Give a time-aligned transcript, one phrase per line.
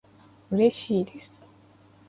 [0.49, 1.45] うれしいです